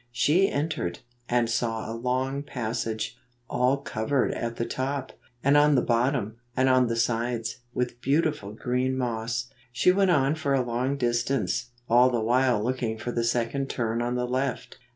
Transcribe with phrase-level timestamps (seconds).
[0.11, 5.11] She entered, and saw a long passage, all covered at the top,
[5.43, 9.51] and on the bottom, and on the sides, with beautiful green moss.
[9.71, 14.01] She went on for a long distance, all the while looking for the second turn
[14.01, 14.79] on the left.